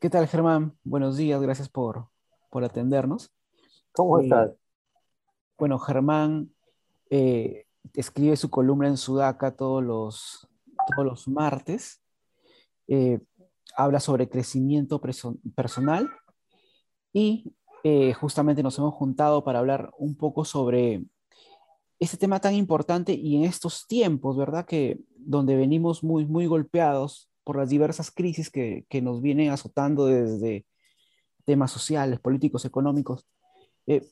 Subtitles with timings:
[0.00, 0.76] ¿Qué tal, Germán?
[0.82, 2.08] Buenos días, gracias por,
[2.50, 3.30] por atendernos.
[3.92, 4.52] ¿Cómo Eh, estás?
[5.58, 6.54] bueno, Germán
[7.10, 10.48] eh, escribe su columna en Sudaca todos los,
[10.88, 12.00] todos los martes.
[12.88, 13.20] Eh,
[13.76, 16.08] habla sobre crecimiento preso- personal
[17.12, 17.54] y
[17.84, 21.04] eh, justamente nos hemos juntado para hablar un poco sobre
[21.98, 24.64] este tema tan importante y en estos tiempos, ¿verdad?
[24.64, 30.06] Que donde venimos muy, muy golpeados por las diversas crisis que, que nos vienen azotando
[30.06, 30.64] desde
[31.44, 33.26] temas sociales, políticos, económicos.
[33.88, 34.06] Eh,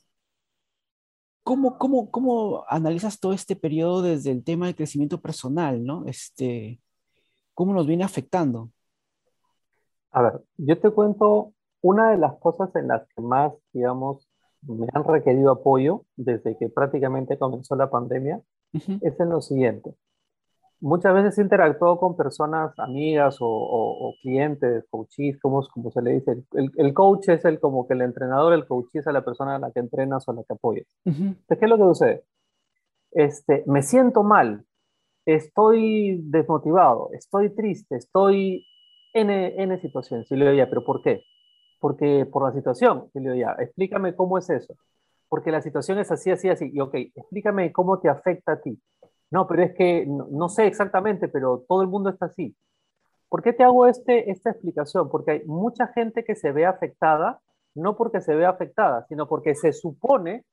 [1.45, 6.05] ¿cómo, cómo, cómo analizas todo este periodo desde el tema del crecimiento personal, ¿no?
[6.06, 6.80] Este,
[7.55, 8.73] ¿cómo nos viene afectando?
[10.10, 14.29] A ver, yo te cuento una de las cosas en las que más, digamos,
[14.62, 19.95] me han requerido apoyo desde que prácticamente comenzó la pandemia, Ujú, es en lo siguiente.
[20.80, 26.02] Muchas veces he interactuado con personas, amigas o, o- o clientes, coaches, como, como se
[26.02, 26.45] le dice.
[26.52, 29.57] El, el coach es el como que el entrenador, el coach es a la persona
[29.57, 30.87] a la que entrenas o a la que apoyas.
[31.07, 32.24] ujú, Entonces, ¿qué es lo que sucede?
[33.12, 34.65] Este, me siento mal,
[35.26, 38.66] estoy desmotivado, estoy triste, estoy
[39.15, 40.30] N, N situaciones.
[40.32, 41.24] Y le digo, ya, ¿pero por qué?
[41.80, 43.10] Porque por la situación.
[43.15, 44.74] Y le digo, ya, explícame cómo es eso.
[45.29, 46.70] Porque la situación es así, así, así.
[46.73, 48.80] Y ok, explícame cómo te afecta a ti.
[49.30, 52.57] No, pero es que no, sé exactamente, pero todo el mundo está así.
[53.29, 55.10] ¿Por qué te hago este, esta explicación?
[55.10, 57.40] Porque hay mucha gente que se ve afectada,
[57.74, 60.45] no porque se ve afectada, sino porque se supone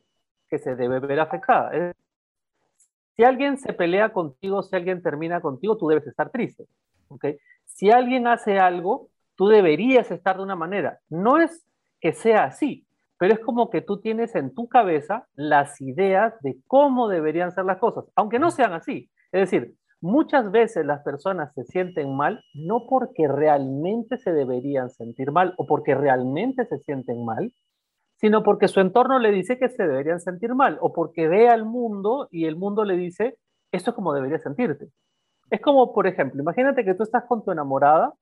[0.49, 1.93] que se debe ver afectada.
[3.15, 6.67] Si alguien se pelea contigo, si alguien termina contigo, tú debes estar triste.
[7.07, 7.25] ¿ok?
[7.63, 10.99] Si alguien hace algo, tú deberías estar de una manera.
[11.09, 11.65] No es
[12.01, 12.84] que sea así,
[13.17, 17.65] pero es como que tú tienes en tu cabeza las ideas de cómo deberían ser
[17.65, 19.09] las cosas, aunque no sean así.
[19.31, 25.31] Es decir, muchas veces las personas se sienten mal no porque realmente se deberían sentir
[25.31, 27.53] mal o porque realmente se sienten mal,
[28.17, 31.65] sino porque su entorno le dice que se deberían sentir mal, o porque ve al
[31.65, 33.37] mundo y el mundo le dice,
[33.71, 34.87] esto es como deberías sentirte.
[35.49, 38.13] Es como, por ejemplo, imagínate que tú estás con tu enamorada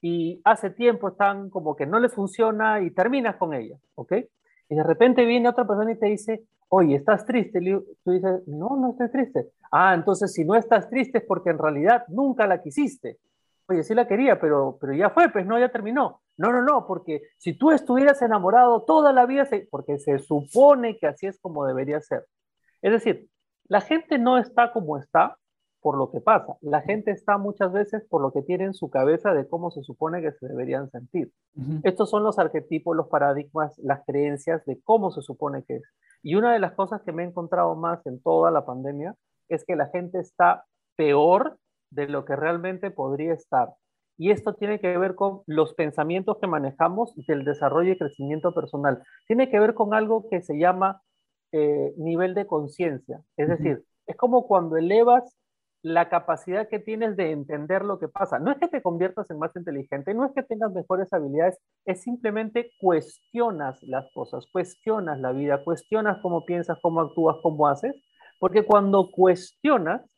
[0.00, 4.12] y hace tiempo están como que no le funciona y terminas con ella, ¿ok?
[4.68, 7.58] Y de repente viene otra persona y te dice, oye, ¿estás triste?
[7.62, 7.72] Y
[8.04, 9.50] tú dices, no, no estoy triste.
[9.70, 13.18] Ah, entonces si no estás triste es porque en realidad nunca la quisiste.
[13.66, 16.20] Oye, sí la quería, pero, pero ya fue, pues no, ya terminó.
[16.36, 20.98] No, no, no, porque si tú estuvieras enamorado toda la vida, se, porque se supone
[20.98, 22.26] que así es como debería ser.
[22.82, 23.28] Es decir,
[23.66, 25.38] la gente no está como está
[25.84, 26.56] por lo que pasa.
[26.62, 29.82] La gente está muchas veces por lo que tiene en su cabeza de cómo se
[29.82, 31.30] supone que se deberían sentir.
[31.82, 35.82] Estos son los arquetipos, los paradigmas, las creencias de cómo se supone que es.
[36.22, 39.14] Y una de las cosas que me he encontrado más en toda la pandemia
[39.50, 40.64] es que la gente está
[40.96, 41.58] peor
[41.90, 43.74] de lo que realmente podría estar.
[44.16, 49.02] Y esto tiene que ver con los pensamientos que manejamos del desarrollo y crecimiento personal.
[49.26, 51.02] Tiene que ver con algo que se llama
[51.52, 53.20] eh, nivel de conciencia.
[53.36, 55.36] Es decir, es como cuando elevas
[55.84, 58.38] la capacidad que tienes de entender lo que pasa.
[58.38, 62.00] No es que te conviertas en más inteligente, no es que tengas mejores habilidades, es
[62.00, 67.94] simplemente cuestionas las cosas, cuestionas la vida, cuestionas cómo piensas, cómo actúas, cómo haces,
[68.40, 70.13] porque cuando cuestionas,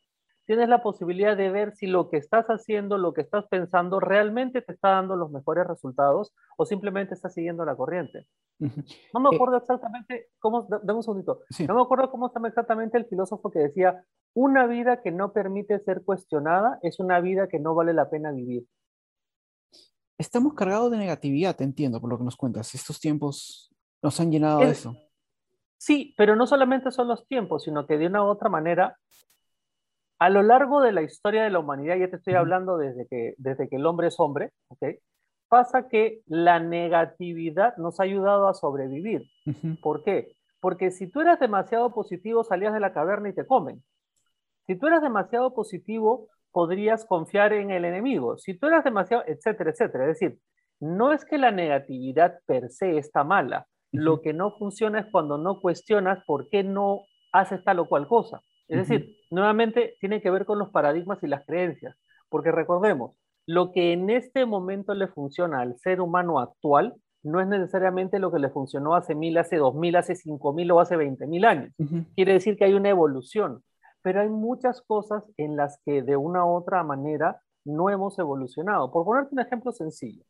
[0.47, 4.61] tienes la posibilidad de ver si lo que estás haciendo, lo que estás pensando, realmente
[4.61, 8.25] te está dando los mejores resultados o simplemente estás siguiendo la corriente.
[8.59, 11.67] No me Eh, acuerdo exactamente cómo, da- dame un segundito, sí.
[11.67, 14.03] no me acuerdo cómo se llama exactamente el filósofo que decía,
[14.33, 18.31] una vida que no permite ser cuestionada es una vida que no vale la pena
[18.31, 18.65] vivir.
[20.17, 22.73] Estamos cargados de negatividad, te entiendo por lo que nos cuentas.
[22.73, 23.69] Estos tiempos
[24.01, 24.95] nos han llenado de Es- eso.
[25.77, 28.97] sí, pero no solamente son los tiempos, sino que de una u otra manera,
[30.19, 33.35] a lo largo de la historia de la humanidad, ya te estoy hablando desde que,
[33.37, 34.51] desde que el hombre es hombre.
[35.47, 39.23] Pasa que la negatividad nos ha ayudado a sobrevivir.
[39.81, 40.33] ¿Por qué?
[40.59, 43.83] Porque si tú eras demasiado positivo, salías de la caverna y te comen.
[44.65, 48.37] Si tú eras demasiado positivo, podrías confiar en el enemigo.
[48.37, 50.09] Si tú eras demasiado, etcétera, etcétera.
[50.09, 50.39] Es decir,
[50.79, 53.67] no es que la negatividad per se está mala.
[53.91, 57.01] Lo que no funciona es cuando no cuestionas por qué no
[57.31, 58.41] haces tal o cual cosa.
[58.67, 61.95] Es decir, nuevamente tiene que ver con los paradigmas y las creencias.
[62.29, 63.15] Porque recordemos,
[63.45, 68.31] lo que en este momento le funciona al ser humano actual no es necesariamente lo
[68.31, 71.45] que le funcionó hace mil, hace dos mil, hace cinco mil o hace veinte mil
[71.45, 71.73] años.
[72.15, 73.63] Quiere decir que hay una evolución,
[74.01, 78.91] pero hay muchas cosas en las que de una u otra manera no hemos evolucionado.
[78.91, 80.23] Por ponerte un ejemplo sencillo,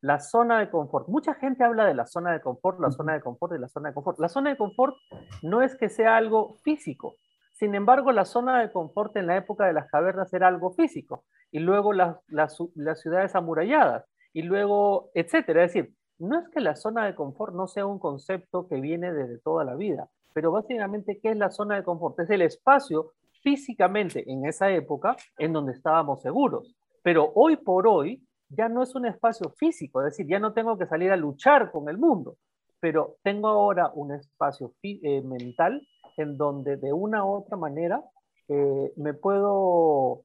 [0.00, 1.08] la zona de confort.
[1.08, 3.90] Mucha gente habla de la zona de confort, la zona de confort y la zona
[3.90, 4.18] de confort.
[4.18, 4.96] La zona de confort
[5.42, 7.14] no es que sea algo físico.
[7.60, 11.24] Sin embargo, la zona de confort en la época de las cavernas era algo físico.
[11.52, 12.56] Y luego las,
[12.94, 14.06] ciudades amuralladas.
[14.32, 15.64] y luego, etcétera.
[15.64, 19.12] Es decir, no es que la zona de confort no sea un concepto que viene
[19.12, 22.18] desde toda la vida, pero básicamente, ¿qué es la zona de confort?
[22.20, 23.12] Es el espacio
[23.42, 26.74] físicamente en esa época en donde estábamos seguros.
[27.02, 30.78] Pero hoy por hoy ya no es un espacio físico, es decir, ya no tengo
[30.78, 32.38] que salir a luchar con el mundo,
[32.80, 35.86] pero tengo ahora un espacio eh, mental
[36.16, 38.02] en donde de una u otra manera
[38.48, 40.24] eh, me, puedo,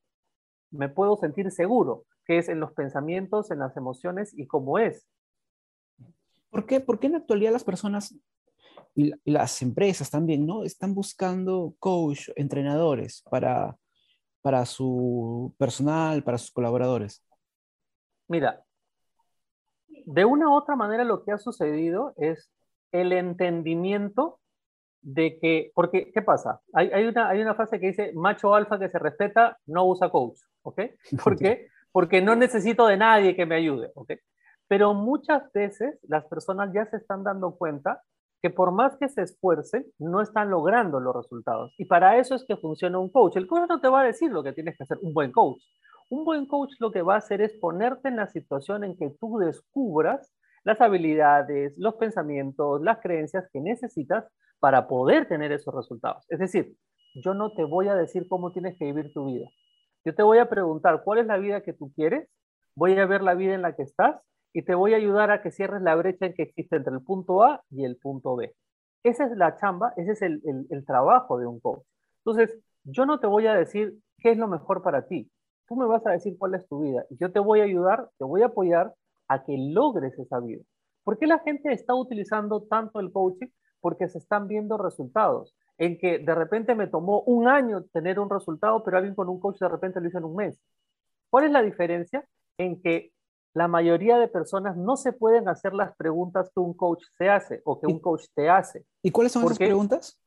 [0.71, 5.07] me puedo sentir seguro, que es en los pensamientos, en las emociones y cómo es.
[6.49, 8.15] ¿Por qué, ¿Por qué en la actualidad las personas
[8.95, 10.63] y las empresas también, ¿no?
[10.63, 13.77] Están buscando coach, entrenadores para,
[14.41, 17.23] para su personal, para sus colaboradores.
[18.27, 18.63] Mira,
[20.05, 22.51] de una u otra manera lo que ha sucedido es
[22.91, 24.39] el entendimiento
[25.05, 26.61] de que, porque, ¿qué pasa?
[26.73, 30.09] Hay, hay, una, hay una frase que dice, macho alfa que se respeta no usa
[30.09, 30.81] coach, ¿ok?
[31.23, 31.67] ¿Por qué?
[31.91, 34.13] Porque no necesito de nadie que me ayude, ¿ok?
[34.67, 38.01] Pero muchas veces las personas ya se están dando cuenta
[38.41, 41.73] que por más que se esfuercen, no están logrando los resultados.
[41.77, 43.37] Y para eso es que funciona un coach.
[43.37, 45.61] El coach no te va a decir lo que tienes que hacer, un buen coach.
[46.09, 49.11] Un buen coach lo que va a hacer es ponerte en la situación en que
[49.19, 54.25] tú descubras las habilidades, los pensamientos, las creencias que necesitas
[54.65, 56.25] para poder tener esos resultados.
[56.27, 56.75] Es decir,
[57.13, 59.47] yo no te voy a decir cómo tienes que vivir tu vida.
[60.03, 62.27] Yo te voy a preguntar cuál es la vida que tú quieres,
[62.75, 64.19] voy a ver la vida en la que estás
[64.53, 67.03] y te voy a ayudar a que cierres la brecha en que existe entre el
[67.03, 68.55] punto A y el punto B.
[69.03, 70.41] Esa es la chamba, ese es el,
[70.71, 71.83] el, trabajo de un coach.
[72.25, 75.29] Entonces, yo no te voy a decir qué es lo mejor para ti.
[75.67, 78.09] Tú me vas a decir cuál es tu vida y yo te voy a ayudar,
[78.17, 78.95] te voy a apoyar
[79.27, 80.63] a que logres esa vida.
[81.03, 83.49] ¿Por qué la gente está utilizando tanto el coaching?
[83.81, 85.55] Porque se están viendo resultados.
[85.77, 89.39] En que de repente me tomó un año tener un resultado, pero alguien con un
[89.39, 90.59] coach de repente lo hizo en un mes.
[91.29, 92.25] ¿Cuál es la diferencia?
[92.57, 93.11] En que
[93.53, 97.61] la mayoría de personas no se pueden hacer las preguntas que un coach se hace
[97.63, 98.85] o que un coach te hace.
[99.01, 100.19] ¿Y cuáles son esas preguntas?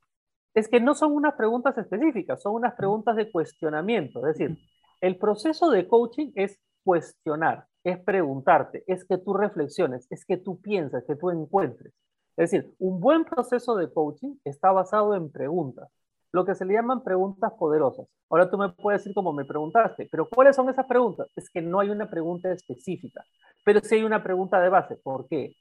[0.54, 4.26] Es que no son unas preguntas específicas, son unas preguntas de cuestionamiento.
[4.26, 4.58] Es decir,
[5.02, 10.58] el proceso de coaching es cuestionar, es preguntarte, es que tú reflexiones, es que tú
[10.60, 11.92] piensas, que tú encuentres.
[12.38, 15.90] Es decir, un buen proceso de coaching está basado en preguntas
[16.32, 18.06] lo que se le llaman preguntas poderosas.
[18.28, 21.28] Ahora tú me puedes decir como me preguntaste, pero ¿cuáles son esas preguntas?
[21.36, 23.24] Es que no hay una pregunta específica,
[23.64, 24.96] pero sí hay una pregunta de base.
[24.96, 25.54] ¿Por qué?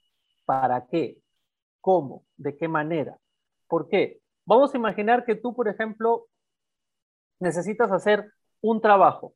[0.44, 1.18] ¿Para qué?
[1.80, 2.24] ¿Cómo?
[2.36, 3.18] ¿De qué manera?
[3.66, 4.20] ¿Por qué?
[4.44, 6.26] Vamos a imaginar que tú, por ejemplo,
[7.40, 8.30] necesitas hacer
[8.60, 9.34] un trabajo.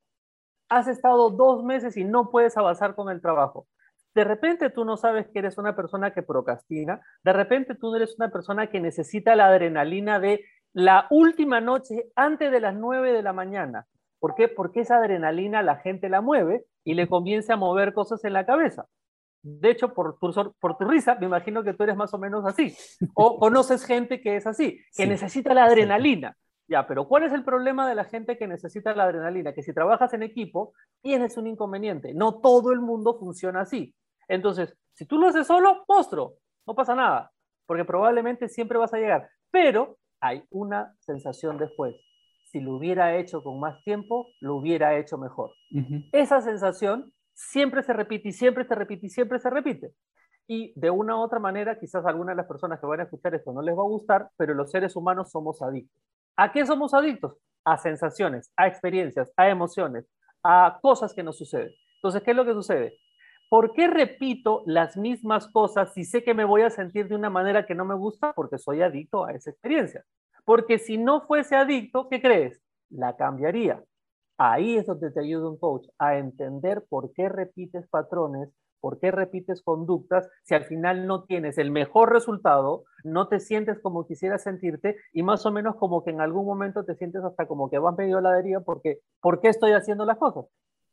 [0.68, 3.66] Has estado dos meses y no puedes avanzar con el trabajo.
[4.14, 7.96] De repente tú no sabes que eres una persona que procrastina, de repente tú no
[7.96, 13.12] eres una persona que necesita la adrenalina de la última noche antes de las 9
[13.12, 13.86] de la mañana.
[14.18, 14.48] ¿Por qué?
[14.48, 18.46] Porque esa adrenalina la gente la mueve y le comienza a mover cosas en la
[18.46, 18.86] cabeza.
[19.42, 22.44] De hecho, por tu, por tu risa, me imagino que tú eres más o menos
[22.46, 22.76] así.
[23.14, 26.36] O conoces gente que es así, que necesita la adrenalina.
[26.68, 29.52] Ya, pero ¿cuál es el problema de la gente que necesita la adrenalina?
[29.52, 30.72] Que si trabajas en equipo,
[31.02, 32.14] tienes un inconveniente.
[32.14, 33.94] No todo el mundo funciona así.
[34.28, 36.34] Entonces, si tú lo haces solo, monstruo,
[36.66, 37.32] no pasa nada,
[37.66, 39.28] porque probablemente siempre vas a llegar.
[39.50, 41.96] Pero hay una sensación después.
[42.44, 45.52] Si lo hubiera hecho con más tiempo, lo hubiera hecho mejor.
[46.12, 49.94] Esa sensación siempre se repite y siempre se repite y siempre se repite.
[50.46, 53.34] Y de una u otra manera, quizás algunas de las personas que van a escuchar
[53.34, 55.98] esto no les va a gustar, pero los seres humanos somos adictos.
[56.36, 57.38] ¿A qué somos adictos?
[57.64, 60.06] A sensaciones, a experiencias, a emociones,
[60.42, 61.72] a cosas que nos suceden.
[61.96, 62.98] Entonces, ¿qué es lo que sucede?
[63.52, 67.28] ¿Por qué repito las mismas cosas si sé que me voy a sentir de una
[67.28, 68.32] manera que no me gusta?
[68.32, 70.06] Porque soy adicto a esa experiencia.
[70.46, 72.62] Porque si no fuese adicto, ¿qué crees?
[72.88, 73.84] La cambiaría.
[74.38, 78.48] Ahí es donde te ayuda un coach a entender por qué repites patrones,
[78.80, 83.78] por qué repites conductas, si al final no tienes el mejor resultado, no te sientes
[83.80, 87.46] como quisieras sentirte y más o menos como que en algún momento te sientes hasta
[87.46, 90.46] como que vas medio a la deriva porque ¿por qué estoy haciendo las cosas?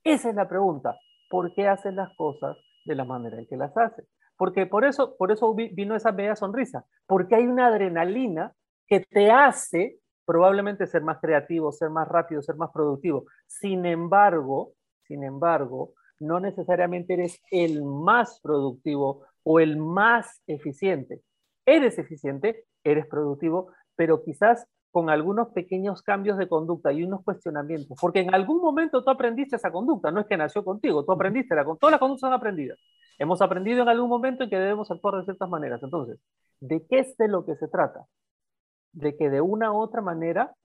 [0.04, 0.98] Esa es la pregunta.
[1.30, 4.06] ¿Por qué haces las cosas de la manera en que las haces?
[4.38, 8.54] Porque por eso, por eso vino esa media sonrisa, porque hay una adrenalina
[8.88, 13.26] que te hace probablemente ser más creativo, ser más rápido, ser más productivo.
[13.48, 14.74] Sin embargo,
[15.08, 21.22] sin embargo, no necesariamente eres el más productivo o el más eficiente.
[21.66, 27.98] Eres eficiente, eres productivo, pero quizás con algunos pequeños cambios de conducta y unos cuestionamientos,
[28.00, 31.56] porque en algún momento tú aprendiste esa conducta, no es que nació contigo, tú aprendiste,
[31.56, 32.80] la, todas las conductas son aprendidas.
[33.20, 35.84] Hemos aprendido en algún momento en que debemos actuar de ciertas maneras.
[35.84, 36.20] Entonces,
[36.60, 38.06] ¿de qué es de lo que se trata?
[38.94, 40.56] De que de una u otra manera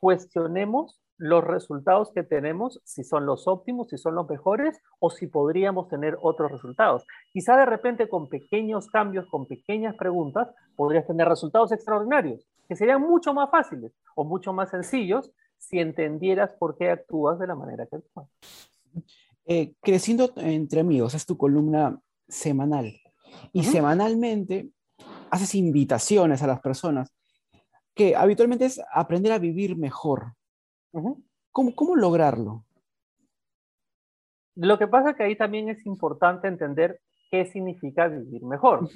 [0.00, 5.26] cuestionemos los resultados que tenemos, si son los óptimos, si son los mejores o si
[5.26, 7.04] podríamos tener otros resultados.
[7.30, 13.02] Quizá de repente con pequeños cambios, con pequeñas preguntas, podrías tener resultados extraordinarios, que serían
[13.02, 17.84] mucho más fáciles o mucho más sencillos si entendieras por qué actúas de la manera
[17.84, 18.28] que actúas.
[19.44, 22.94] Eh, creciendo entre amigos, es tu columna semanal.
[23.52, 24.70] Y semanalmente
[25.32, 27.12] haces invitaciones a las personas
[27.92, 30.34] que habitualmente es aprender a vivir mejor.
[31.50, 32.64] ¿Cómo, lograrlo?
[34.54, 37.00] Lo que pasa es que ahí también es importante entender
[37.32, 38.88] qué significa vivir mejor.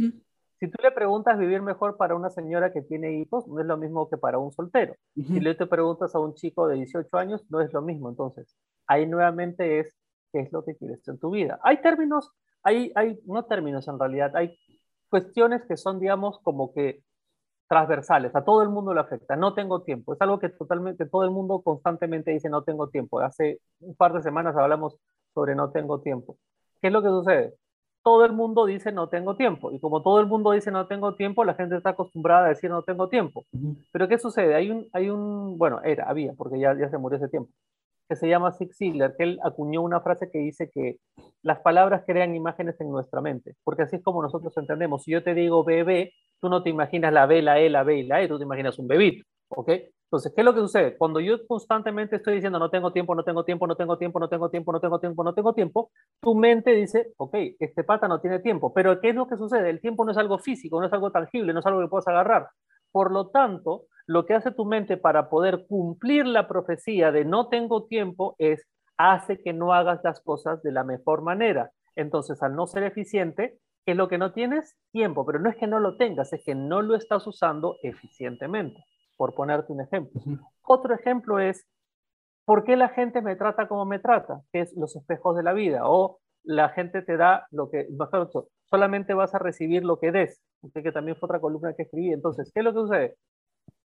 [0.64, 3.76] Si tú le preguntas vivir mejor para una señora que tiene hijos, no es lo
[3.76, 4.94] mismo que para un soltero.
[5.14, 8.09] Si le te preguntas a un chico de 18 años, no es lo mismo.
[8.09, 8.56] Entonces,
[8.87, 9.94] ahí nuevamente es
[10.33, 11.61] qué es lo que quieres en tu vida.
[11.62, 14.56] Hay términos, hay, hay, no términos en realidad, hay
[15.11, 17.02] cuestiones que son, digamos, como que
[17.68, 21.25] transversales, a todo el mundo le afecta, no tengo tiempo, es algo que totalmente todo
[21.25, 24.97] el mundo constantemente dice no tengo tiempo, hace un par de semanas hablamos
[25.35, 26.38] sobre no tengo tiempo.
[26.80, 27.54] ¿Qué es lo que sucede?
[28.05, 31.15] Todo el mundo dice no tengo tiempo y como todo el mundo dice no tengo
[31.15, 33.45] tiempo, la gente está acostumbrada a decir no tengo tiempo.
[33.91, 34.55] Pero ¿qué sucede?
[34.55, 37.51] Hay un, hay un bueno, era, había, porque ya, ya se murió ese tiempo,
[38.07, 40.99] que se llama Zig Ziglar, que él acuñó una frase que dice que
[41.43, 45.05] las palabras crean imágenes en nuestra mente, porque así es como nosotros entendemos.
[45.05, 48.01] Si yo te digo bebé, tú no te imaginas la B, la E, la B
[48.01, 49.71] y la E, tú te imaginas un bebito, ¿ok?
[50.14, 50.97] Entonces, ¿qué es lo que sucede?
[50.97, 54.28] Cuando yo constantemente estoy diciendo no tengo tiempo, no tengo tiempo, no tengo tiempo, no
[54.28, 55.90] tengo tiempo, no tengo tiempo, no tengo tiempo,
[56.21, 59.71] tu mente dice, ok, este pata no tiene tiempo, pero ¿qué es lo que sucede?
[59.71, 62.06] El tiempo no es algo físico, no es algo tangible, no es algo que puedas
[62.06, 62.47] agarrar.
[62.92, 67.49] Por lo tanto, lo que hace tu mente para poder cumplir la profecía de no
[67.49, 71.73] tengo tiempo es hace que no hagas las cosas de la mejor manera.
[71.97, 74.76] Entonces, al no ser eficiente, ¿qué es lo que no tienes?
[74.92, 78.85] Tiempo, pero no es que no lo tengas, es que no lo estás usando eficientemente,
[79.25, 80.21] por ponerte un ejemplo.
[80.64, 81.66] Otro ejemplo es,
[82.45, 84.43] ¿por qué la gente me trata como me trata?
[84.52, 87.88] Que es los espejos de la vida, o la gente te da lo que,
[88.64, 90.43] solamente vas a recibir lo que des,
[90.75, 92.12] que también fue otra columna que escribí.
[92.12, 93.16] Entonces, ¿qué es lo que sucede?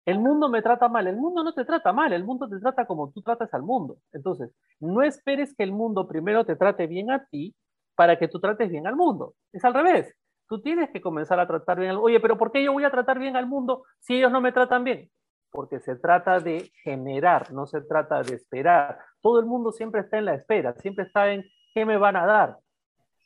[0.05, 2.86] El mundo me trata mal, el mundo no te trata mal, el mundo te trata
[2.86, 3.98] como tú tratas al mundo.
[4.13, 7.53] Entonces, no esperes que el mundo primero te trate bien a ti
[7.96, 9.34] para que tú trates bien al mundo.
[9.51, 10.15] Es al revés.
[10.48, 12.92] Tú tienes que comenzar a tratar bien al Oye, pero ¿por qué yo voy a
[12.92, 15.10] tratar bien al mundo si ellos no me tratan bien?
[15.51, 19.00] Porque se trata de generar, no se trata de esperar.
[19.22, 22.25] Todo el mundo siempre está en la espera, siempre está en qué me van a
[22.25, 22.58] dar,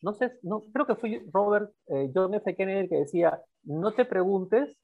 [0.01, 2.56] no sé, no, creo que fue Robert eh, John F.
[2.56, 4.75] Kennedy que decía, no te preguntes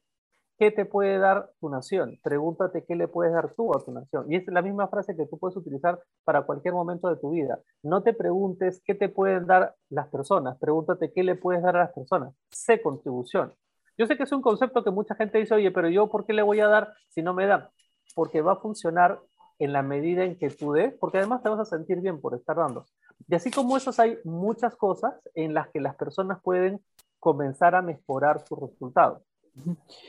[0.58, 4.30] qué te puede dar tu nación, pregúntate qué le puedes dar tú a tu nación.
[4.30, 7.60] Y es la misma frase que tú puedes utilizar para cualquier momento de tu vida.
[7.82, 11.84] No te preguntes qué te pueden dar las personas, pregúntate qué le puedes dar a
[11.84, 12.34] las personas.
[12.50, 13.54] Sé contribución.
[13.96, 16.32] Yo sé que es un concepto que mucha gente dice, oye, pero yo, ¿por qué
[16.32, 17.70] le voy a dar si no me da?
[18.14, 19.20] Porque va a funcionar
[19.58, 22.34] en la medida en que tú des, porque además te vas a sentir bien por
[22.34, 22.84] estar dando.
[23.26, 26.80] Y así como esas hay muchas cosas en las que las personas pueden
[27.18, 29.22] comenzar a mejorar sus resultados,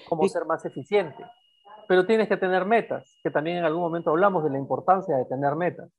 [0.07, 1.23] como ser más eficiente.
[1.87, 5.25] Pero tienes que tener metas, que también en algún momento hablamos de la importancia de
[5.25, 5.89] tener metas.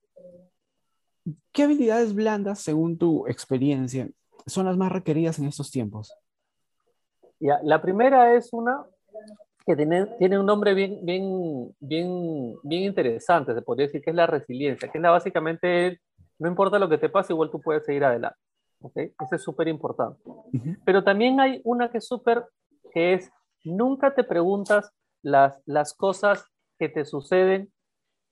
[1.52, 4.08] ¿Qué habilidades blandas, según tu experiencia,
[4.46, 6.14] son las más requeridas en estos tiempos?
[7.40, 8.84] Ya, la primera es una
[9.66, 14.16] que tiene, tiene un nombre bien, bien, bien, bien interesante, se podría decir que es
[14.16, 16.00] la resiliencia, que es la, básicamente
[16.38, 18.38] no importa lo que te pase, igual tú puedes seguir adelante.
[18.80, 19.12] ¿okay?
[19.20, 20.18] Eso es súper importante.
[20.84, 22.44] Pero también hay una que es súper,
[22.92, 23.30] que es,
[23.64, 26.46] nunca te preguntas las, las cosas
[26.78, 27.72] que te suceden,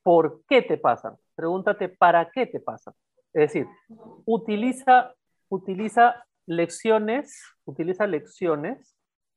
[0.02, 1.16] ¿por qué te pasan?
[1.35, 2.94] Pregúntate, ¿para qué te pasan?
[3.32, 3.66] Es decir,
[4.25, 5.14] utiliza,
[5.49, 8.97] utiliza lecciones, utiliza lecciones,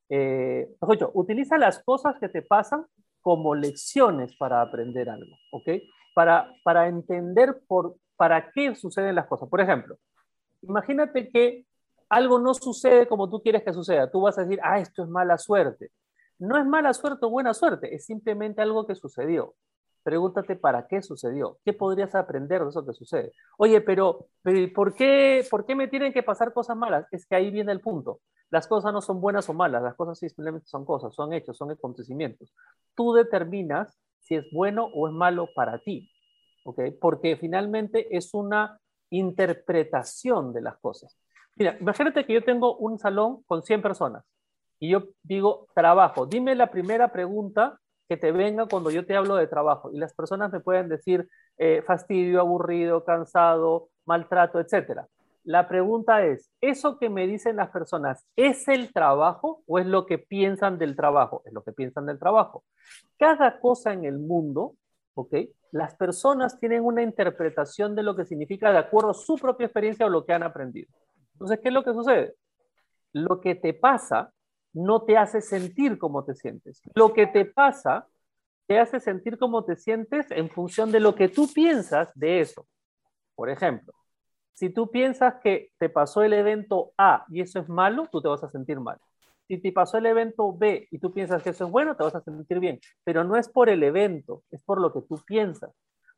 [0.10, 0.69] eh,
[1.13, 2.86] utiliza las cosas que te pasan
[3.21, 5.69] como lecciones para aprender algo, ¿ok?
[6.15, 9.50] Para, para entender por, para qué suceden las cosas.
[9.50, 9.98] Por ejemplo,
[10.62, 11.65] imagínate que
[12.12, 14.12] algo no sucede como tú quieres que suceda.
[14.12, 15.91] Tú vas a decir, ah, esto es mala suerte.
[16.38, 19.56] No es mala suerte o buena suerte, es simplemente algo que sucedió.
[20.03, 23.32] Pregúntate para qué sucedió, qué podrías aprender de eso que sucede.
[23.58, 24.27] Oye, pero,
[24.75, 27.06] ¿por, qué, ¿por qué me tienen que pasar cosas malas?
[27.12, 28.20] Es que ahí viene el punto.
[28.50, 31.72] Las cosas no son buenas o malas, las cosas simplemente son cosas, son hechos, son
[31.72, 32.53] acontecimientos.
[32.94, 36.12] Tú determinas si es bueno o es malo para ti.
[37.00, 38.80] Porque finalmente es una
[39.12, 41.18] interpretación de las cosas.
[41.62, 44.25] Mira, imagínate que yo tengo un salón con 100 personas
[44.80, 46.25] y yo digo trabajo.
[46.25, 47.77] Dime la primera pregunta
[48.10, 51.30] que te venga cuando yo te hablo de trabajo y las personas me pueden decir
[51.60, 55.01] eh, fastidio, aburrido, cansado, maltrato, etc.
[55.44, 60.08] La pregunta es, ¿eso que me dicen las personas es el trabajo o es lo
[60.08, 61.44] que piensan del trabajo?
[61.46, 62.63] Es lo que piensan del trabajo.
[63.20, 64.77] Cada cosa en el mundo
[65.13, 65.36] ¿ok?
[65.72, 70.06] Las personas tienen una interpretación de lo que significa de acuerdo a su propia experiencia
[70.06, 70.89] o lo que han aprendido.
[71.41, 72.36] Entonces, ¿qué es lo que sucede?
[73.13, 74.31] Lo que te pasa
[74.74, 76.83] no te hace sentir como te sientes.
[76.93, 78.07] Lo que te pasa
[78.67, 82.67] te hace sentir como te sientes en función de lo que tú piensas de eso.
[83.33, 83.91] Por ejemplo,
[84.53, 88.27] si tú piensas que te pasó el evento A y eso es malo, tú te
[88.27, 89.00] vas a sentir mal.
[89.48, 92.13] Si te pasó el evento B y tú piensas que eso es bueno, te vas
[92.13, 92.79] a sentir bien.
[93.03, 95.71] Pero no es por el evento, es por lo que tú piensas.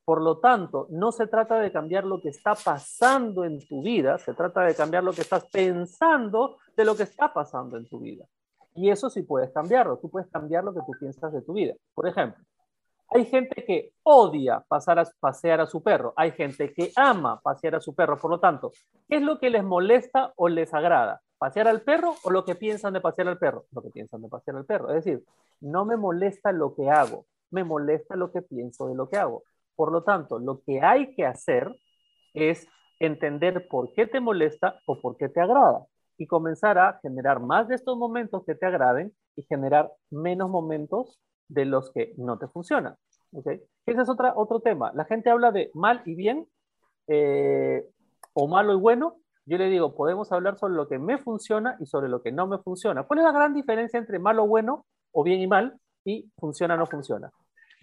[0.05, 4.17] Por lo tanto, no se trata de cambiar lo que está pasando en tu vida,
[4.17, 7.99] se trata de cambiar lo que estás pensando de lo que está pasando en tu
[7.99, 8.25] vida.
[8.75, 11.73] Y eso sí puedes cambiarlo, tú puedes cambiar lo que tú piensas de tu vida.
[11.93, 12.43] Por ejemplo,
[13.09, 17.75] hay gente que odia pasar a, pasear a su perro, hay gente que ama pasear
[17.75, 18.17] a su perro.
[18.19, 18.71] Por lo tanto,
[19.07, 21.21] ¿qué es lo que les molesta o les agrada?
[21.43, 23.65] pasear al perro o lo que piensan de pasear al perro?
[23.73, 24.87] Lo que piensan de pasear al perro.
[24.93, 25.25] Es decir,
[25.59, 29.43] no me molesta lo que hago, me molesta lo que pienso de lo que hago.
[29.75, 31.75] Por lo tanto, lo que hay que hacer
[32.33, 32.67] es
[32.99, 35.85] entender por qué te molesta o por qué te agrada
[36.17, 41.19] y comenzar a generar más de estos momentos que te agraden y generar menos momentos
[41.47, 42.95] de los que no te funcionan.
[43.33, 43.61] ¿okay?
[43.85, 44.91] Ese es otra, otro tema.
[44.93, 46.47] La gente habla de mal y bien
[47.07, 47.85] eh,
[48.33, 51.85] o malo y bueno yo le digo, podemos hablar sobre lo que me funciona y
[51.85, 53.03] sobre lo que no me funciona.
[53.03, 56.85] ¿Cuál es la gran diferencia entre malo, bueno o bien y mal y funciona no
[56.85, 57.29] funciona?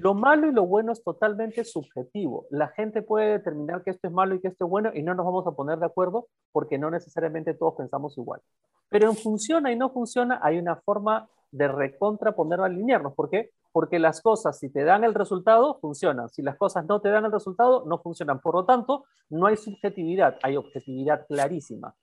[0.02, 2.46] Lo malo y lo bueno es totalmente subjetivo.
[2.48, 5.14] La gente puede determinar que esto es malo y que esto es bueno y no
[5.14, 8.40] nos vamos a poner de acuerdo porque no necesariamente todos pensamos igual.
[8.88, 13.12] Pero en funciona y no funciona hay una forma de recontra ponerlo a alinearnos.
[13.12, 13.50] ¿Por qué?
[13.72, 16.30] Porque las cosas, si te dan el resultado, funcionan.
[16.30, 18.40] Si las cosas no te dan el resultado, no funcionan.
[18.40, 21.94] Por lo tanto, no hay subjetividad, hay objetividad clarísima.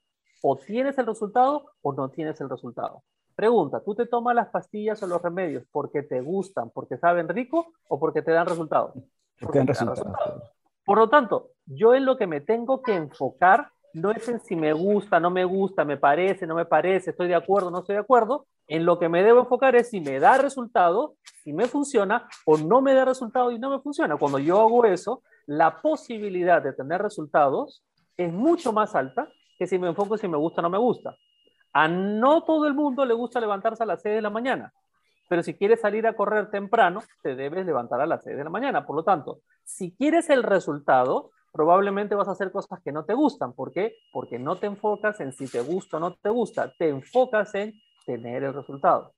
[0.44, 3.02] O tienes el resultado o no tienes el resultado.
[3.38, 7.68] Pregunta, ¿tú te tomas las pastillas o los remedios porque te gustan, porque saben rico
[7.88, 8.96] o porque te dan resultado?
[9.40, 10.42] Porque, dan resultado.
[10.84, 14.56] Por lo tanto, yo en lo que me tengo que enfocar no es en si
[14.56, 17.98] me gusta, no me gusta, me parece, no me parece, estoy de acuerdo, no estoy
[17.98, 21.68] de acuerdo, en lo que me debo enfocar es si me da resultado, si me
[21.68, 24.18] funciona o no me da resultado y no me funciona.
[24.18, 27.84] Cuando yo hago eso, la posibilidad de tener resultados
[28.18, 30.80] es mucho más alta que si me enfoco en si me gusta o no me
[30.80, 31.16] gusta.
[31.78, 34.74] A no todo el mundo le gusta levantarse a las 6 de la mañana,
[35.30, 38.50] pero si quieres salir a correr temprano, te debes levantar a las 6 de la
[38.50, 38.84] mañana.
[38.84, 43.14] Por lo tanto, si quieres el resultado, probablemente vas a hacer cosas que no te
[43.14, 43.54] gustan.
[43.54, 43.94] ¿Por qué?
[44.12, 47.74] Porque no te enfocas en si te gusta o no te gusta, te enfocas en
[48.08, 49.14] tener el resultado.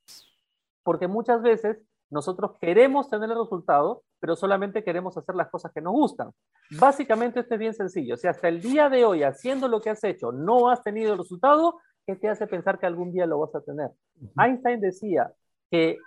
[0.84, 1.78] Porque muchas veces
[2.10, 6.32] nosotros queremos tener el resultado, pero solamente queremos hacer las cosas que nos gustan.
[6.72, 8.17] Básicamente esto es bien sencillo.
[8.17, 11.19] Si hasta el día de hoy, haciendo lo que has hecho, no has tenido el
[11.19, 13.91] resultado, ¿qué te hace pensar que algún día lo vas a tener?
[14.36, 15.32] Einstein decía
[15.69, 16.00] que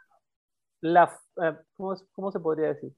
[0.80, 2.92] la, eh, ¿cómo, ¿cómo se podría decir?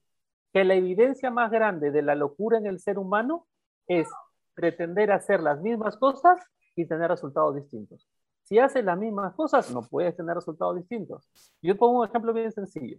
[0.51, 3.45] Que la evidencia más grande de la locura en el ser humano
[3.85, 4.09] es
[4.55, 6.39] pretender hacer las mismas cosas
[6.75, 8.07] y tener resultados distintos.
[8.41, 11.29] Si haces las mismas cosas, no puedes tener resultados distintos.
[11.61, 12.97] Yo pongo un ejemplo bien sencillo.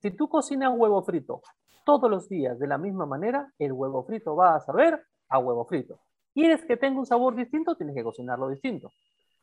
[0.00, 1.42] Si tú cocinas huevo frito
[1.84, 5.66] todos los días de la misma manera, el huevo frito va a saber a huevo
[5.66, 6.00] frito.
[6.34, 7.76] ¿Quieres que tenga un sabor distinto?
[7.76, 8.92] Tienes que cocinarlo distinto.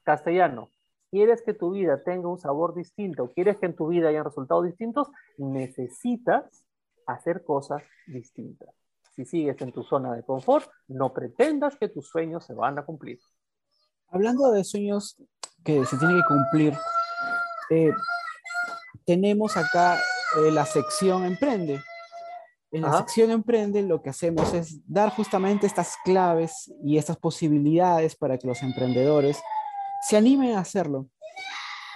[0.04, 0.69] Castellano,
[1.12, 3.32] ¿quieres que tu vida tenga un sabor distinto?
[3.34, 5.10] ¿Quieres que en tu vida haya resultados distintos?
[5.38, 6.65] Necesitas
[7.06, 8.69] hacer cosas distintas.
[9.15, 12.86] Si sigues en tu zona de confort, no pretendas que tus sueños se van a
[12.86, 13.19] cumplir.
[14.10, 15.17] Hablando de sueños
[15.63, 16.73] que se tienen que cumplir,
[17.71, 17.91] eh,
[19.06, 21.82] tenemos acá eh, la sección Emprende.
[22.71, 28.15] En la sección Emprende lo que hacemos es dar justamente estas claves y estas posibilidades
[28.15, 29.41] para que los emprendedores
[30.08, 31.08] se animen a hacerlo.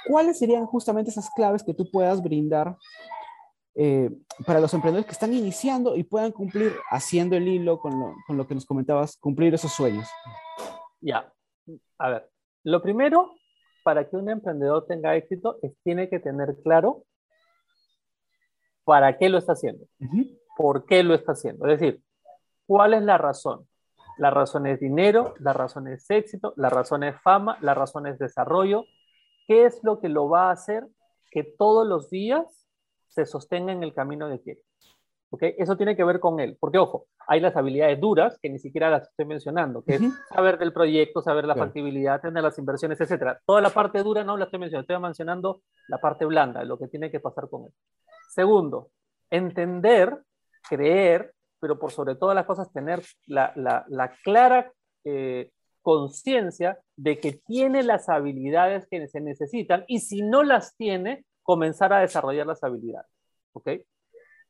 [0.08, 2.78] ¿Cuáles serían justamente esas claves que tú puedas brindar
[3.76, 4.10] eh,
[4.46, 8.38] para los emprendedores que están iniciando y puedan cumplir, haciendo el hilo con lo, con
[8.38, 10.08] lo que nos comentabas, cumplir esos sueños?
[11.02, 11.32] Ya,
[11.98, 12.30] a ver,
[12.64, 13.32] lo primero
[13.84, 17.04] para que un emprendedor tenga éxito es tiene que tener claro
[18.84, 19.86] para qué lo está haciendo,
[20.62, 21.66] por qué lo está haciendo.
[21.66, 22.04] Es decir,
[22.68, 23.68] cuál es la razón.
[24.20, 28.20] La razón es dinero, la razón es éxito, la razón es fama, la razón es
[28.20, 28.86] desarrollo.
[29.48, 30.86] ¿Qué es lo que lo va a hacer
[31.32, 32.46] que todos los días
[33.08, 34.62] se sostenga en el camino de quiere?
[35.58, 38.92] Eso tiene que ver con él, porque ojo, hay las habilidades duras que ni siquiera
[38.92, 43.42] las estoy mencionando, que es saber del proyecto, saber la factibilidad, tener las inversiones, etcétera.
[43.46, 46.88] Toda la parte dura no la estoy mencionando, estoy mencionando la parte blanda, lo que
[46.88, 47.74] tiene que pasar con él.
[48.30, 48.90] Segundo,
[49.30, 50.22] entender,
[50.72, 54.72] creer, pero por sobre todas las cosas tener la, clara
[55.04, 61.26] eh, conciencia de que tiene las habilidades que se necesitan y si no las tiene,
[61.44, 63.10] comenzar a desarrollar las habilidades.
[63.54, 63.70] ¿ok?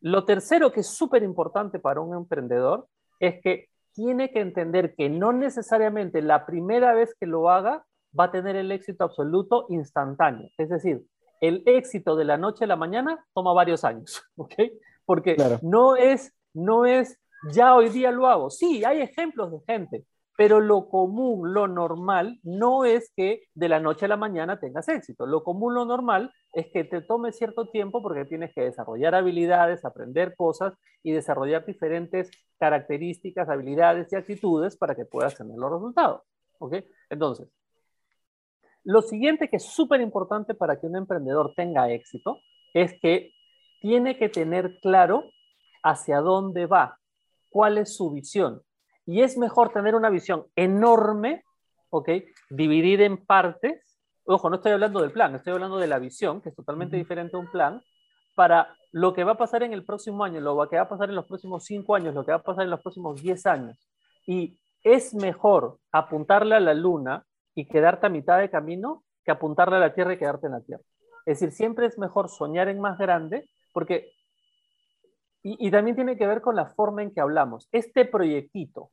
[0.01, 2.87] Lo tercero que es súper importante para un emprendedor
[3.19, 7.83] es que tiene que entender que no necesariamente la primera vez que lo haga
[8.17, 10.49] va a tener el éxito absoluto instantáneo.
[10.57, 11.03] Es decir,
[11.41, 14.53] el éxito de la noche a la mañana toma varios años, ¿ok?
[15.11, 17.19] Porque no, es, no es,
[17.51, 18.49] ya hoy día lo hago.
[18.49, 20.05] Sí, hay ejemplos de gente,
[20.37, 24.87] pero lo común, lo normal, no es que de la noche a la mañana tengas
[24.87, 25.25] éxito.
[25.25, 29.83] Lo común, lo normal, es que te tome cierto tiempo porque tienes que desarrollar habilidades,
[29.83, 36.21] aprender cosas y desarrollar diferentes características, habilidades y actitudes para que puedas tener los resultados.
[36.59, 36.75] ¿Ok?
[37.09, 37.49] Entonces,
[38.85, 42.39] lo siguiente que es súper importante para que un emprendedor tenga éxito
[42.73, 43.33] es que
[43.81, 45.25] tiene que tener claro
[45.83, 46.97] hacia dónde va,
[47.49, 48.61] cuál es su visión.
[49.05, 51.43] Y es mejor tener una visión enorme,
[51.89, 52.09] ¿ok?
[52.49, 53.99] Dividida en partes.
[54.23, 57.35] Ojo, no estoy hablando del plan, estoy hablando de la visión, que es totalmente diferente
[57.35, 57.81] a un plan,
[58.35, 61.09] para lo que va a pasar en el próximo año, lo que va a pasar
[61.09, 63.77] en los próximos cinco años, lo que va a pasar en los próximos diez años.
[64.27, 69.77] Y es mejor apuntarle a la luna y quedarte a mitad de camino que apuntarle
[69.77, 70.83] a la tierra y quedarte en la tierra.
[71.25, 74.11] Es decir, siempre es mejor soñar en más grande, porque,
[75.43, 77.67] y, también tiene que ver con la forma en que hablamos.
[77.71, 78.91] Este proyectito,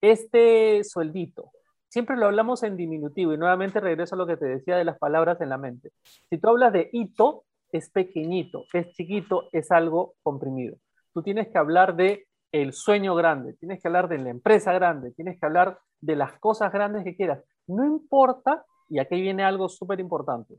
[0.00, 1.50] este sueldito,
[1.88, 4.98] siempre lo hablamos en diminutivo y nuevamente regreso a lo que te decía de las
[4.98, 5.92] palabras en la mente.
[6.28, 10.76] Si tú hablas de hito, es pequeñito, es chiquito, es algo comprimido.
[11.12, 15.12] Tú tienes que hablar de el sueño grande, tienes que hablar de la empresa grande,
[15.12, 17.42] tienes que hablar de las cosas grandes que quieras.
[17.66, 20.54] No importa, y aquí viene algo súper importante.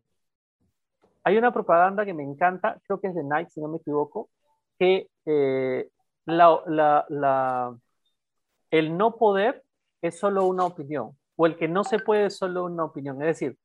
[1.28, 4.30] Hay una propaganda que me encanta, creo que es de Nike, si no me equivoco,
[4.80, 5.90] que eh,
[8.72, 9.62] el no poder
[10.02, 13.22] es solo una opinión, o el que no se puede es solo una opinión.
[13.22, 13.58] Es decir,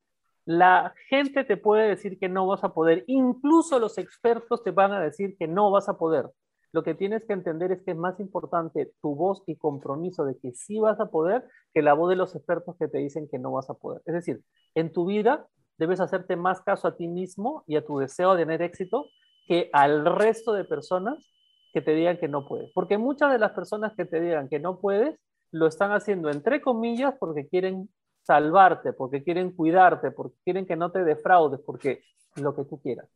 [0.43, 4.91] la gente te puede decir que no vas a poder, incluso los expertos te van
[4.91, 6.29] a decir que no vas a poder.
[6.73, 10.37] Lo que tienes que entender es que es más importante tu voz y compromiso de
[10.37, 13.39] que sí vas a poder que la voz de los expertos que te dicen que
[13.39, 14.01] no vas a poder.
[14.05, 14.43] Es decir,
[14.75, 18.43] en tu vida debes hacerte más caso a ti mismo y a tu deseo de
[18.43, 19.07] tener éxito
[19.47, 21.29] que al resto de personas
[21.73, 22.71] que te digan que no puedes.
[22.73, 25.19] Porque muchas de las personas que te digan que no puedes
[25.51, 27.89] lo están haciendo entre comillas porque quieren
[28.21, 32.03] salvarte, porque quieren cuidarte, porque quieren que no te defraudes, porque
[32.35, 33.07] lo que tú quieras.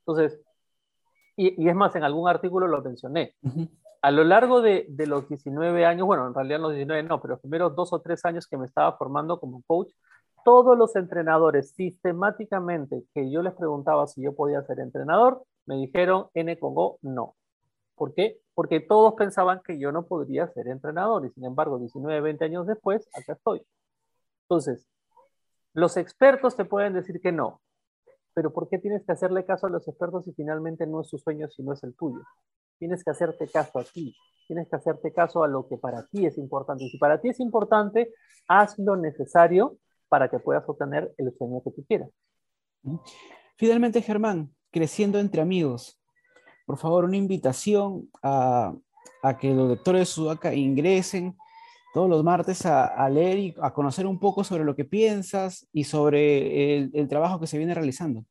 [0.00, 0.40] Entonces,
[1.36, 3.34] y, es más, en algún artículo lo mencioné.
[4.02, 7.34] A lo largo de, de, los 19 años, bueno, en realidad los 19 no, pero
[7.34, 9.90] los primeros dos o tres años que me estaba formando como coach,
[10.46, 16.28] todos los entrenadores sistemáticamente que yo les preguntaba si yo podía ser entrenador, me dijeron
[16.34, 17.34] N con O, no.
[17.96, 18.38] ¿Por qué?
[18.54, 22.66] Porque todos pensaban que yo no podría ser entrenador y sin embargo 19, 20 años
[22.68, 23.66] después, acá estoy.
[24.42, 24.86] Entonces,
[25.72, 27.60] los expertos te pueden decir que no,
[28.32, 31.18] pero ¿por qué tienes que hacerle caso a los expertos si finalmente no es su
[31.18, 32.22] sueño, sino es el tuyo?
[32.78, 34.14] Tienes que hacerte caso a ti,
[34.46, 36.84] tienes que hacerte caso a lo que para ti es importante.
[36.88, 38.14] Si para ti es importante,
[38.46, 39.78] haz lo necesario
[40.08, 42.10] para que puedas obtener el sueño que tú quieras.
[43.56, 46.00] Finalmente, Germán, creciendo entre amigos,
[46.66, 48.74] por favor, una invitación a,
[49.40, 51.36] que los lectores de Sudaca ingresen
[51.94, 55.84] todos los martes a, leer y a conocer un poco sobre lo que piensas y
[55.84, 58.24] sobre el, trabajo que se viene realizando.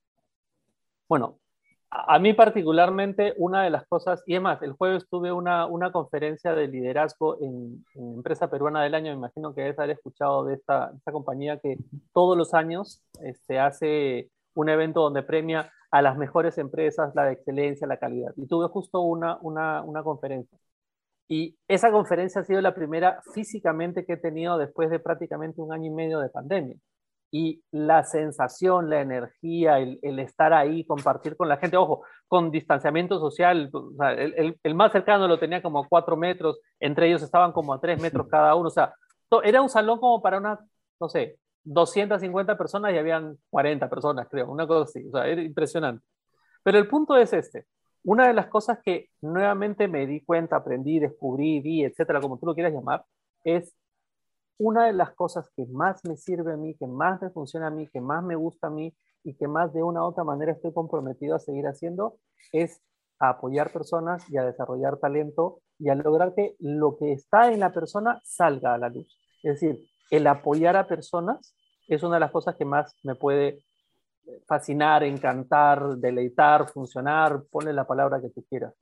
[1.09, 1.39] Bueno,
[1.89, 6.53] a, mí particularmente una de las cosas, y además, el jueves tuve una, una conferencia
[6.53, 10.91] de liderazgo en, Empresa Peruana del Año, me imagino que debes haber escuchado de esta,
[10.95, 11.77] esta compañía que
[12.13, 17.25] todos los años se este, hace un evento donde premia a las mejores empresas, la
[17.25, 18.33] de excelencia, la calidad.
[18.35, 20.57] Y tuve justo una, una, una conferencia.
[21.27, 25.73] Y esa conferencia ha sido la primera físicamente que he tenido después de prácticamente un
[25.73, 26.75] año y medio de pandemia.
[27.37, 33.19] Y la sensación, la energía, el, estar ahí, compartir con la gente, ojo, con distanciamiento
[33.19, 33.69] social,
[34.63, 38.01] el, más cercano lo tenía como a cuatro metros, entre ellos estaban como a tres
[38.01, 38.95] metros cada uno, o sea,
[39.43, 40.57] era un salón como para una,
[40.97, 45.41] no sé, 250 personas y habían 40 personas, creo, una cosa así, o sea, era
[45.41, 46.05] impresionante.
[46.63, 47.65] Pero el punto es este,
[48.05, 52.45] una de las cosas que nuevamente me di cuenta, aprendí, descubrí, vi, etcétera, como tú
[52.45, 53.03] lo quieras llamar,
[53.43, 53.75] es
[54.57, 57.71] una de las cosas que más me sirve a mí, que más me funciona a
[57.71, 60.51] mí, que más me gusta a mí y que más de una u otra manera
[60.51, 62.17] estoy comprometido a seguir haciendo,
[62.51, 62.81] es
[63.19, 67.73] apoyar personas y a desarrollar talento y a lograr que lo que está en la
[67.73, 69.19] persona salga a la luz.
[69.43, 69.79] Es decir,
[70.11, 71.55] el apoyar a personas
[71.87, 73.63] es una de las cosas que más me puede
[74.47, 78.73] fascinar, encantar, deleitar, funcionar, ponle la palabra que tú quieras.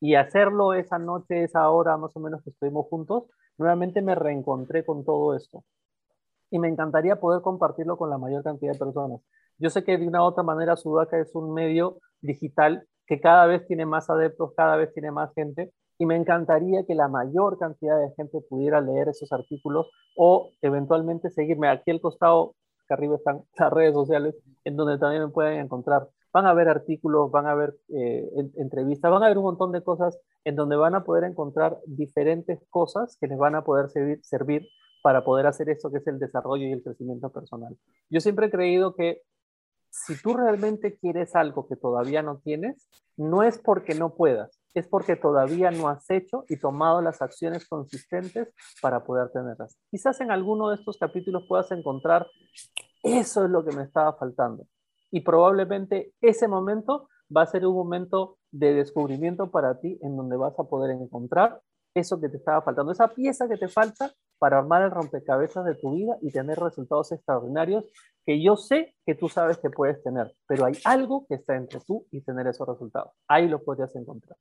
[0.00, 3.24] Y hacerlo esa noche, esa hora más o menos que estuvimos juntos,
[3.58, 5.64] nuevamente me reencontré con todo esto.
[6.50, 9.20] Y me encantaría poder compartirlo con la mayor cantidad de personas.
[9.58, 13.46] Yo sé que de una u otra manera Sudaca es un medio digital que cada
[13.46, 17.58] vez tiene más adeptos, cada vez tiene más gente, y me encantaría que la mayor
[17.58, 21.68] cantidad de gente pudiera leer esos artículos o eventualmente seguirme.
[21.68, 22.54] Aquí al costado,
[22.86, 26.08] que arriba están las redes sociales, en donde también me pueden encontrar.
[26.32, 29.82] Van a ver artículos, van a ver eh, entrevistas, van a ver un montón de
[29.82, 33.88] cosas en donde van a poder encontrar diferentes cosas que les van a poder
[34.22, 34.68] servir,
[35.02, 37.76] para poder hacer eso que es el desarrollo y el crecimiento personal.
[38.08, 39.22] Yo siempre he creído que
[39.90, 44.86] si tú realmente quieres algo que todavía no tienes, no es porque no puedas, es
[44.86, 48.48] porque todavía no has hecho y tomado las acciones consistentes
[48.80, 49.76] para poder tenerlas.
[49.90, 52.24] Quizás en alguno de estos capítulos puedas encontrar,
[53.02, 54.64] eso es lo que me estaba faltando.
[55.10, 60.36] Y probablemente ese momento va a ser un momento de descubrimiento para ti en donde
[60.36, 61.60] vas a poder encontrar
[61.94, 65.74] eso que te estaba faltando, esa pieza que te falta para armar el rompecabezas de
[65.74, 67.84] tu vida y tener resultados extraordinarios
[68.24, 71.80] que yo sé que tú sabes que puedes tener, pero hay algo que está entre
[71.80, 73.12] tú y tener esos resultados.
[73.28, 74.36] Ahí lo podrías encontrar.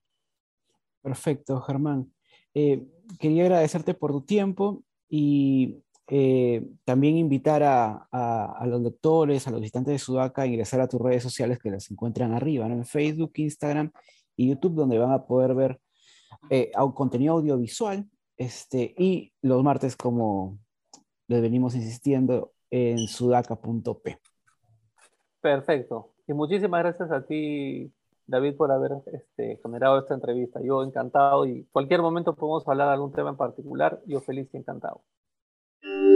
[1.02, 2.12] Perfecto, Germán.
[2.54, 2.88] Eh,
[3.20, 9.94] quería agradecerte por tu tiempo y eh, también invitar a, los lectores, a los visitantes
[9.94, 13.92] de Sudaca a ingresar a tus redes sociales que las encuentran arriba, en Facebook, Instagram
[14.36, 15.80] y YouTube, donde van a poder ver
[16.50, 18.06] eh, contenido audiovisual
[18.38, 20.60] este, y los martes, como
[21.28, 24.20] les venimos insistiendo, en sudaca.p.
[25.42, 26.12] Perfecto.
[26.28, 27.92] Y muchísimas gracias a ti,
[28.28, 30.60] David, por haber este, generado esta entrevista.
[30.62, 34.02] Yo encantado y cualquier momento podemos hablar de algún tema en particular.
[34.06, 35.02] Yo feliz y encantado.
[35.86, 36.15] Thank you.